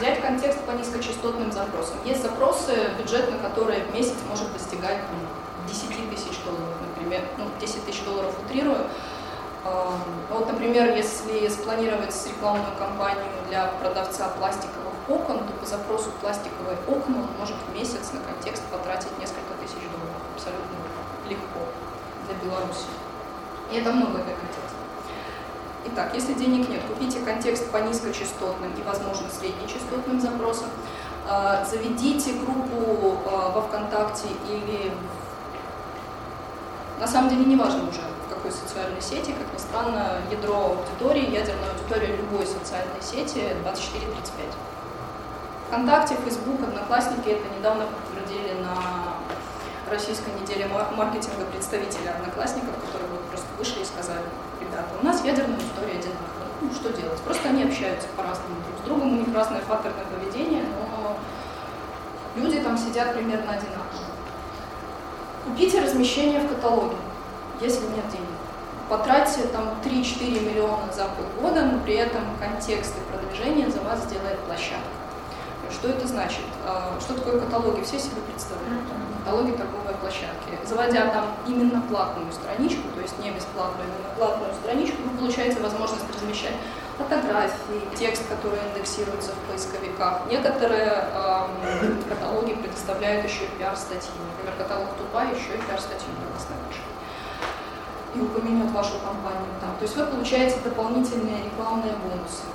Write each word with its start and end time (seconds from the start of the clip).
Взять 0.00 0.22
контекст 0.22 0.58
по 0.64 0.70
низкочастотным 0.70 1.52
запросам. 1.52 1.98
Есть 2.06 2.22
запросы, 2.22 2.72
бюджет 2.98 3.30
на 3.30 3.36
которые 3.36 3.84
в 3.84 3.92
месяц 3.94 4.14
может 4.30 4.50
достигать 4.50 4.96
там, 4.96 5.18
10 5.68 6.08
тысяч 6.08 6.38
долларов, 6.42 6.74
например. 6.88 7.20
Ну, 7.36 7.44
10 7.60 7.84
тысяч 7.84 8.02
долларов 8.04 8.34
утрирую. 8.42 8.86
Вот, 10.30 10.50
например, 10.50 10.96
если 10.96 11.46
спланировать 11.48 12.16
рекламную 12.26 12.74
кампанию 12.78 13.26
для 13.50 13.66
продавца 13.66 14.28
пластиковых 14.38 14.94
окон, 15.06 15.40
то 15.40 15.52
по 15.60 15.66
запросу 15.66 16.10
пластиковые 16.22 16.78
окна 16.88 17.18
он 17.18 17.28
может 17.38 17.56
в 17.68 17.74
месяц 17.74 18.10
на 18.14 18.20
контекст 18.20 18.62
потратить 18.72 19.12
несколько 19.18 19.52
тысяч 19.60 19.84
долларов. 19.92 20.22
Абсолютно 20.34 20.78
легко 21.28 21.60
для 22.26 22.48
Беларуси. 22.48 22.86
И 23.70 23.76
это 23.76 23.92
много 23.92 24.14
для 24.14 24.32
контекста. 24.32 24.80
Итак, 25.86 26.10
если 26.14 26.34
денег 26.34 26.68
нет, 26.68 26.82
купите 26.86 27.20
контекст 27.20 27.70
по 27.70 27.78
низкочастотным 27.78 28.72
и, 28.74 28.82
возможно, 28.82 29.26
среднечастотным 29.30 30.20
запросам. 30.20 30.68
А, 31.26 31.64
заведите 31.64 32.34
группу 32.34 33.18
а, 33.26 33.50
во 33.50 33.62
ВКонтакте 33.62 34.28
или 34.48 34.92
на 36.98 37.06
самом 37.06 37.30
деле 37.30 37.44
не 37.46 37.56
важно 37.56 37.88
уже 37.88 38.02
в 38.26 38.28
какой 38.28 38.52
социальной 38.52 39.00
сети, 39.00 39.32
как 39.32 39.52
ни 39.54 39.58
странно, 39.58 40.20
ядро 40.30 40.76
аудитории, 40.76 41.30
ядерная 41.30 41.70
аудитория 41.70 42.14
любой 42.16 42.46
социальной 42.46 43.00
сети 43.00 43.56
24-35. 43.64 44.52
ВКонтакте, 45.68 46.16
Фейсбук, 46.24 46.62
Одноклассники 46.62 47.28
это 47.28 47.44
недавно 47.58 47.86
подтвердили 47.86 48.19
российской 49.90 50.30
неделе 50.40 50.66
маркетинга 50.68 51.44
представителя 51.52 52.14
Одноклассников, 52.16 52.74
которые 52.86 53.10
вот 53.10 53.22
просто 53.28 53.46
вышли 53.58 53.82
и 53.82 53.84
сказали, 53.84 54.22
ребята, 54.60 54.88
у 55.00 55.04
нас 55.04 55.24
ядерная 55.24 55.56
аудитория 55.56 55.98
одинаковая. 55.98 56.48
Ну, 56.60 56.70
что 56.72 56.92
делать? 56.92 57.18
Просто 57.20 57.48
они 57.48 57.64
общаются 57.64 58.06
по-разному 58.16 58.54
друг 58.62 58.78
с 58.78 58.84
другом, 58.86 59.12
у 59.12 59.16
них 59.16 59.34
разное 59.34 59.60
паттерны 59.62 60.04
поведения, 60.12 60.64
но 60.64 61.16
люди 62.36 62.60
там 62.60 62.78
сидят 62.78 63.14
примерно 63.14 63.52
одинаково. 63.52 64.04
Купите 65.44 65.80
размещение 65.80 66.40
в 66.40 66.48
каталоге, 66.48 66.96
если 67.60 67.86
нет 67.86 68.08
денег. 68.10 68.28
Потратьте 68.88 69.42
там 69.48 69.74
3-4 69.84 70.48
миллиона 70.48 70.92
за 70.92 71.06
полгода, 71.06 71.64
но 71.64 71.78
при 71.80 71.94
этом 71.94 72.22
контекст 72.38 72.94
и 72.96 73.12
продвижение 73.12 73.70
за 73.70 73.80
вас 73.80 74.04
сделает 74.04 74.38
площадка. 74.40 74.84
Что 75.70 75.88
это 75.88 76.06
значит? 76.06 76.42
А, 76.66 76.98
что 77.00 77.14
такое 77.14 77.40
каталоги? 77.40 77.82
Все 77.82 77.98
себе 77.98 78.20
представляют. 78.22 78.82
Каталоги 79.30 79.52
торговой 79.52 79.94
площадки. 80.00 80.58
Заводя 80.66 81.06
там 81.06 81.26
именно 81.46 81.80
платную 81.82 82.32
страничку, 82.32 82.88
то 82.96 83.00
есть 83.00 83.16
не 83.20 83.30
бесплатную, 83.30 83.86
а 83.86 83.94
именно 83.94 84.14
платную 84.18 84.52
страничку, 84.54 84.96
вы 85.06 85.18
получаете 85.18 85.60
возможность 85.60 86.02
размещать 86.12 86.54
фотографии, 86.98 87.80
текст, 87.96 88.24
который 88.28 88.58
индексируется 88.58 89.30
в 89.30 89.38
поисковиках. 89.48 90.26
Некоторые 90.28 91.06
эм, 91.14 92.02
каталоги 92.08 92.54
предоставляют 92.54 93.24
еще 93.24 93.44
и 93.44 93.50
пиар-статьи. 93.56 94.10
Например, 94.18 94.58
каталог 94.58 94.88
Тупа 94.98 95.22
еще 95.22 95.54
и 95.54 95.62
пиар-статью 95.62 96.10
для 96.18 96.26
вас 96.34 96.48
напишет. 96.50 96.90
И 98.16 98.20
упомянет 98.20 98.72
вашу 98.72 98.98
компанию 98.98 99.46
там. 99.60 99.76
То 99.78 99.84
есть 99.84 99.96
вы 99.96 100.06
получаете 100.06 100.58
дополнительные 100.64 101.44
рекламные 101.44 101.94
бонусы. 102.02 102.50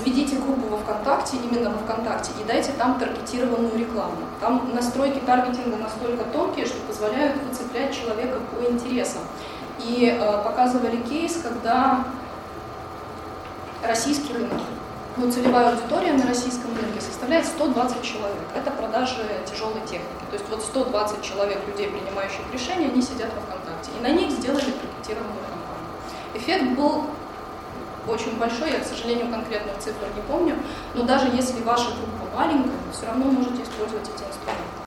Заведите 0.00 0.36
группу 0.36 0.66
во 0.68 0.78
ВКонтакте, 0.78 1.36
именно 1.36 1.68
во 1.68 1.78
ВКонтакте, 1.80 2.30
и 2.40 2.44
дайте 2.44 2.72
там 2.72 2.98
таргетированную 2.98 3.76
рекламу. 3.78 4.16
Там 4.40 4.70
настройки 4.74 5.18
таргетинга 5.18 5.76
настолько 5.76 6.24
тонкие, 6.24 6.64
что 6.64 6.78
позволяют 6.86 7.36
выцеплять 7.42 7.94
человека 7.94 8.38
по 8.50 8.64
интересам. 8.64 9.20
И 9.78 10.06
э, 10.18 10.42
показывали 10.42 10.96
кейс, 11.02 11.42
когда 11.42 12.04
российский 13.82 14.32
рынок, 14.32 14.60
ну, 15.18 15.30
целевая 15.30 15.72
аудитория 15.72 16.14
на 16.14 16.26
российском 16.26 16.70
рынке 16.74 17.00
составляет 17.02 17.44
120 17.44 18.02
человек. 18.02 18.44
Это 18.56 18.70
продажи 18.70 19.22
тяжелой 19.44 19.82
техники. 19.82 20.24
То 20.30 20.36
есть 20.38 20.48
вот 20.48 20.62
120 20.62 21.22
человек, 21.22 21.58
людей, 21.68 21.88
принимающих 21.88 22.40
решения, 22.54 22.86
они 22.86 23.02
сидят 23.02 23.28
во 23.34 23.42
ВКонтакте. 23.42 23.90
И 23.98 24.02
на 24.02 24.08
них 24.08 24.30
сделали 24.30 24.60
таргетированную 24.60 25.44
кампанию. 25.44 25.90
Эффект 26.32 26.78
был 26.78 27.04
очень 28.10 28.36
большой, 28.38 28.72
я, 28.72 28.80
к 28.80 28.84
сожалению, 28.84 29.30
конкретных 29.30 29.78
цифр 29.78 30.06
не 30.14 30.22
помню, 30.22 30.56
но 30.94 31.04
даже 31.04 31.28
если 31.28 31.62
ваша 31.62 31.90
группа 31.90 32.36
маленькая, 32.36 32.70
вы 32.86 32.92
все 32.92 33.06
равно 33.06 33.26
можете 33.26 33.62
использовать 33.62 34.08
эти 34.08 34.22
инструменты. 34.28 34.70